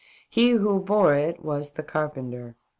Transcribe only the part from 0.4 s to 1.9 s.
who bore it was the